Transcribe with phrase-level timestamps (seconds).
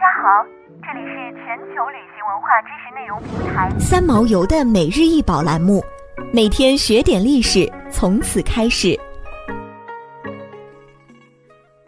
[0.00, 0.42] 家好，
[0.80, 5.84] 这里是全球旅行文化知识内容平台三毛游的每日一宝栏目，
[6.32, 8.98] 每天学点历史，从此开始。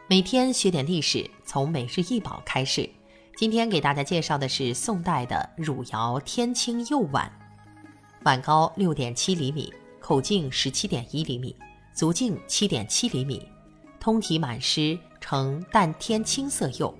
[0.06, 2.86] 每天学点历史，从每日一宝开始。
[3.34, 7.32] 今天给大家介绍的是宋代的汝窑天青釉碗，
[8.24, 11.56] 碗高六点七厘米，口径十七点一厘米，
[11.94, 13.48] 足径七点七厘米，
[13.98, 16.94] 通体满施呈淡天青色釉。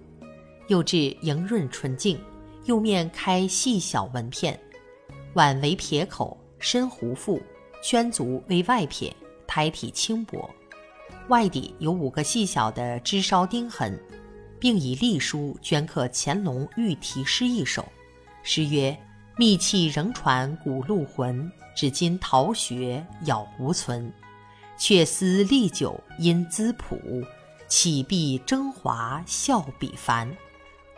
[0.73, 2.19] 釉质莹润纯净，
[2.65, 4.59] 釉面开细小纹片，
[5.35, 7.43] 碗为撇口，深弧腹，
[7.83, 9.15] 圈足为外撇，
[9.47, 10.49] 胎体轻薄，
[11.29, 14.03] 外底有五个细小的枝梢钉痕，
[14.59, 17.87] 并以隶书镌刻乾隆御题诗一首，
[18.43, 18.99] 诗曰
[19.37, 24.11] ：“秘器仍传古路魂，只今陶学杳无存。
[24.79, 26.99] 却思历久因滋朴，
[27.69, 30.35] 岂必征华笑比凡。”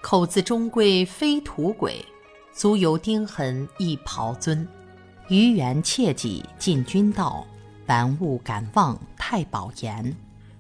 [0.05, 2.05] 口字中贵非土鬼，
[2.53, 4.69] 足有钉痕一袍尊。
[5.29, 7.43] 余元切己进君道，
[7.87, 10.15] 玩物敢忘太保言。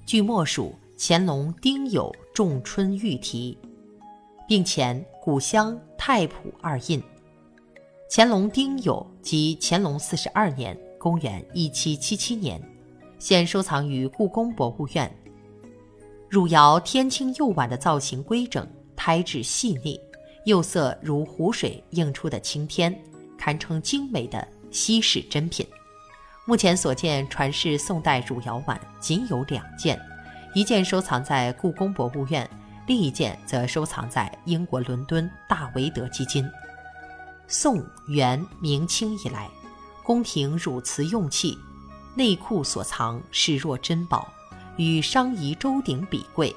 [0.07, 3.59] 据墨属乾隆丁酉仲春御题，
[4.49, 6.33] 并前古香太仆
[6.63, 7.03] 二印。
[8.11, 12.59] 乾隆丁酉即乾隆四十二年（公元一七七七年），
[13.21, 15.15] 现收藏于故宫博物院。
[16.31, 18.67] 汝窑天青釉碗的造型规整。
[19.07, 20.01] 胎质细腻，
[20.47, 22.99] 釉色如湖水映出的青天，
[23.37, 25.67] 堪称精美的稀世珍品。
[26.47, 30.01] 目前所见传世宋代汝窑碗仅有两件，
[30.55, 32.49] 一件收藏在故宫博物院，
[32.87, 36.51] 另一件则收藏在英国伦敦大维德基金。
[37.47, 39.51] 宋、元、明清以来，
[40.03, 41.59] 宫廷汝瓷用器
[42.15, 44.33] 内库所藏视若珍宝，
[44.79, 46.57] 与商夷周鼎比贵。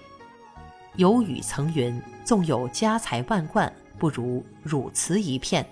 [0.97, 5.63] 有雨曾云：“纵有家财万贯，不如汝瓷一片。”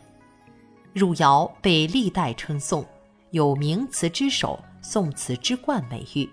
[0.93, 2.85] 汝窑被历代称颂，
[3.31, 6.29] 有“名瓷之首”“宋瓷之冠”美誉。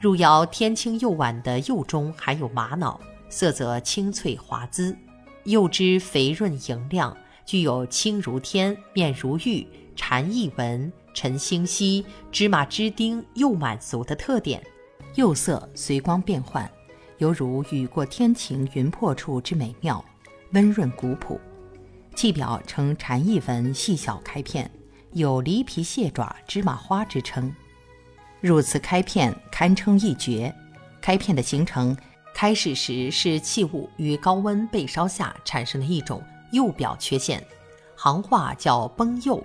[0.00, 4.96] 汝窑天青釉碗的釉中含有玛瑙，色泽清脆滑滋，
[5.44, 7.16] 釉汁肥润莹亮，
[7.46, 14.60] 具有青如天、面如玉、蝉翼纹、沉星稀、芝麻枝丁釉满足的特点，
[15.14, 16.68] 釉色随光变幻。
[17.18, 20.04] 犹如雨过天晴云破处之美妙，
[20.52, 21.40] 温润古朴。
[22.14, 24.70] 器表呈蝉翼纹细小开片，
[25.12, 27.54] 有梨皮蟹爪、芝麻花之称。
[28.40, 30.54] 汝瓷开片堪称一绝。
[31.00, 31.96] 开片的形成，
[32.34, 37.44] 开始时是器物于高温焙烧下产生的一种釉表缺陷，
[37.96, 39.44] 行话叫崩釉。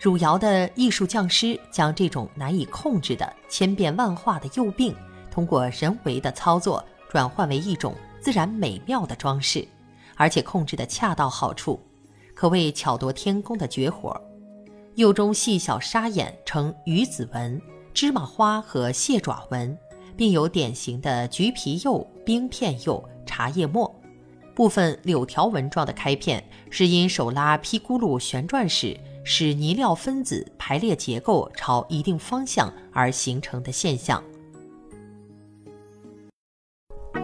[0.00, 4.94] 汝窑的艺术匠师将这种难以控制的千变万化的釉病，
[5.30, 6.84] 通过人为的操作。
[7.08, 9.66] 转换为一种自然美妙的装饰，
[10.16, 11.80] 而且控制的恰到好处，
[12.34, 14.20] 可谓巧夺天工的绝活。
[14.96, 17.60] 釉中细小沙眼呈鱼子纹、
[17.92, 19.76] 芝麻花和蟹爪纹，
[20.16, 23.94] 并有典型的橘皮釉、冰片釉、茶叶末。
[24.54, 34.24] 部分柳条纹状的开片是因手拉坯轱辘旋转时，使泥料分子排列结构朝一定方向而形成的现象。